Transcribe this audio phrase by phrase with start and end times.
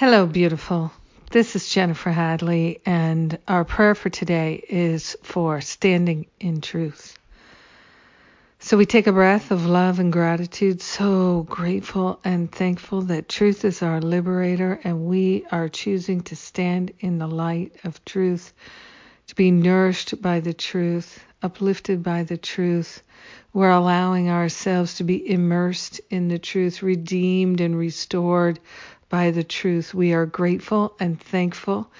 [0.00, 0.90] Hello, beautiful.
[1.30, 7.18] This is Jennifer Hadley, and our prayer for today is for standing in truth.
[8.60, 13.62] So we take a breath of love and gratitude, so grateful and thankful that truth
[13.62, 18.54] is our liberator, and we are choosing to stand in the light of truth,
[19.26, 23.02] to be nourished by the truth, uplifted by the truth.
[23.52, 28.60] We're allowing ourselves to be immersed in the truth, redeemed and restored
[29.10, 29.94] by the truth.
[29.94, 31.90] We are grateful and thankful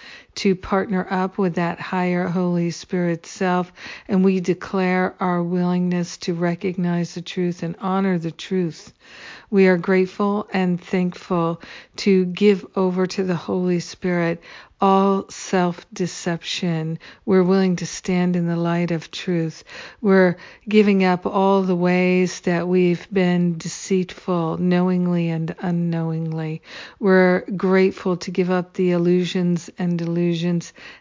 [0.40, 3.70] to partner up with that higher Holy Spirit self,
[4.08, 8.94] and we declare our willingness to recognize the truth and honor the truth.
[9.50, 11.60] We are grateful and thankful
[11.96, 14.42] to give over to the Holy Spirit
[14.80, 16.98] all self deception.
[17.26, 19.62] We're willing to stand in the light of truth.
[20.00, 26.62] We're giving up all the ways that we've been deceitful, knowingly and unknowingly.
[26.98, 30.29] We're grateful to give up the illusions and delusions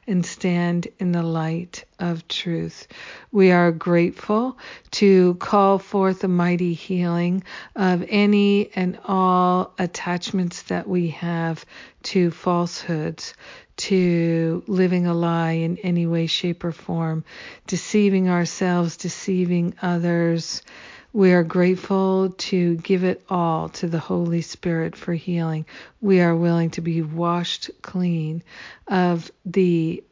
[0.07, 2.87] and stand in the light of truth.
[3.31, 4.57] We are grateful
[4.91, 7.43] to call forth a mighty healing
[7.75, 11.65] of any and all attachments that we have
[12.03, 13.33] to falsehoods,
[13.77, 17.23] to living a lie in any way, shape, or form,
[17.67, 20.63] deceiving ourselves, deceiving others.
[21.11, 25.65] We are grateful to give it all to the Holy Spirit for healing.
[26.01, 28.43] We are willing to be washed clean
[28.87, 30.03] of the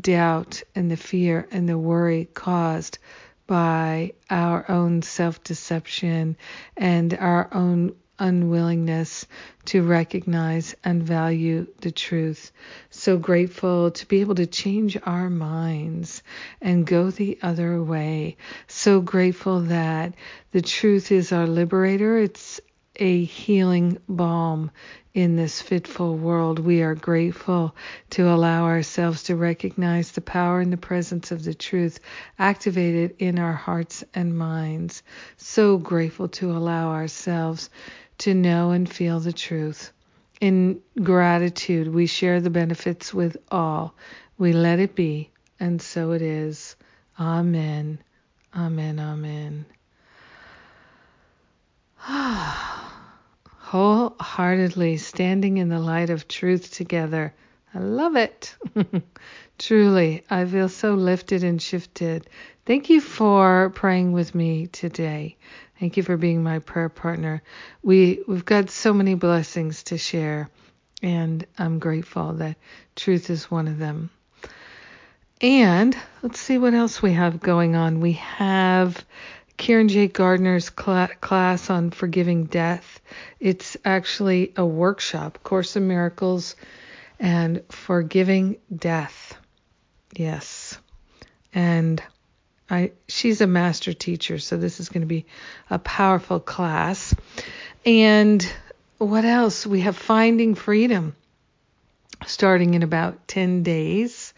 [0.00, 2.98] doubt and the fear and the worry caused
[3.48, 6.36] by our own self deception
[6.76, 9.26] and our own unwillingness
[9.64, 12.52] to recognize and value the truth.
[12.90, 16.22] So grateful to be able to change our minds
[16.60, 18.36] and go the other way.
[18.68, 20.14] So grateful that
[20.52, 22.18] the truth is our liberator.
[22.18, 22.60] It's
[22.96, 24.70] a healing balm
[25.14, 26.58] in this fitful world.
[26.58, 27.74] We are grateful
[28.10, 31.98] to allow ourselves to recognize the power and the presence of the truth
[32.38, 35.02] activated in our hearts and minds.
[35.36, 37.70] So grateful to allow ourselves
[38.20, 39.92] to know and feel the truth.
[40.40, 43.94] In gratitude, we share the benefits with all.
[44.38, 46.76] We let it be, and so it is.
[47.18, 47.98] Amen.
[48.56, 48.98] Amen.
[48.98, 49.66] Amen.
[53.46, 57.34] Wholeheartedly standing in the light of truth together.
[57.74, 58.56] I love it.
[59.58, 62.28] Truly, I feel so lifted and shifted.
[62.66, 65.36] Thank you for praying with me today.
[65.80, 67.42] Thank you for being my prayer partner.
[67.82, 70.50] We we've got so many blessings to share,
[71.02, 72.58] and I'm grateful that
[72.94, 74.10] truth is one of them.
[75.40, 78.00] And let's see what else we have going on.
[78.00, 79.02] We have
[79.56, 80.08] Kieran J.
[80.08, 83.00] Gardner's cl- class on forgiving death.
[83.40, 86.56] It's actually a workshop, Course in Miracles,
[87.18, 89.34] and forgiving death.
[90.14, 90.78] Yes.
[91.54, 92.02] And
[92.70, 95.26] I, she's a master teacher, so this is going to be
[95.68, 97.14] a powerful class.
[97.84, 98.46] And
[98.98, 99.66] what else?
[99.66, 101.16] We have Finding Freedom
[102.26, 104.34] starting in about 10 days,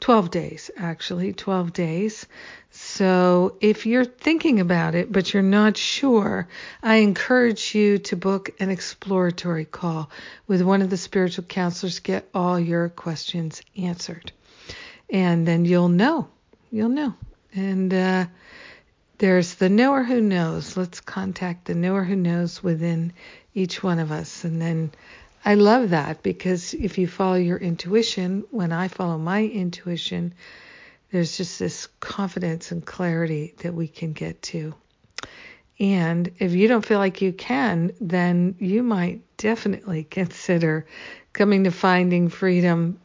[0.00, 2.26] 12 days actually, 12 days.
[2.70, 6.48] So if you're thinking about it, but you're not sure,
[6.82, 10.10] I encourage you to book an exploratory call
[10.46, 14.32] with one of the spiritual counselors, get all your questions answered.
[15.10, 16.28] And then you'll know.
[16.70, 17.14] You'll know.
[17.58, 18.26] And uh,
[19.18, 20.76] there's the knower who knows.
[20.76, 23.12] Let's contact the knower who knows within
[23.52, 24.44] each one of us.
[24.44, 24.92] And then
[25.44, 30.34] I love that because if you follow your intuition, when I follow my intuition,
[31.10, 34.74] there's just this confidence and clarity that we can get to.
[35.80, 40.86] And if you don't feel like you can, then you might definitely consider
[41.32, 43.00] coming to Finding Freedom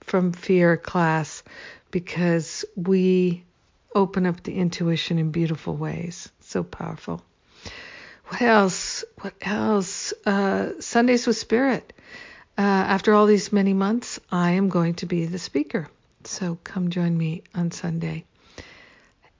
[0.00, 1.42] from Fear class
[1.90, 3.45] because we
[3.96, 6.30] open up the intuition in beautiful ways.
[6.40, 7.22] So powerful.
[8.26, 9.04] What else?
[9.20, 10.12] What else?
[10.24, 11.94] Uh, Sundays with Spirit.
[12.58, 15.88] Uh, after all these many months, I am going to be the speaker.
[16.24, 18.24] So come join me on Sunday.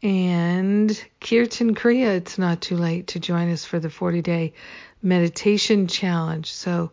[0.02, 4.54] And Kirtan Kriya, it's not too late to join us for the 40 day
[5.02, 6.52] meditation challenge.
[6.52, 6.92] So,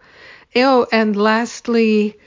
[0.55, 2.17] oh, and lastly,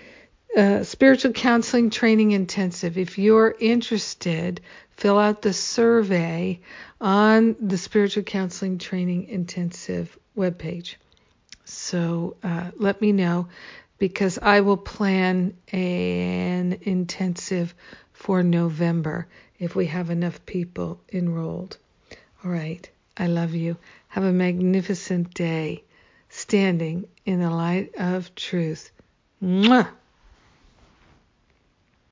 [0.57, 2.97] uh, spiritual counseling training intensive.
[2.99, 4.61] If you're interested,
[4.91, 6.61] fill out the survey
[7.01, 10.97] on the spiritual counseling training intensive webpage.
[11.65, 13.49] So uh, let me know
[13.99, 17.75] because I will plan an intensive
[18.13, 19.27] for November
[19.59, 21.77] if we have enough people enrolled.
[22.45, 22.89] All right.
[23.17, 23.77] I love you.
[24.09, 25.83] Have a magnificent day.
[26.29, 28.91] standing in the light of truth.
[29.43, 29.89] Mwah!